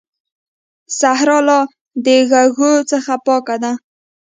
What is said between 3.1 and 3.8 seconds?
پاکه ده.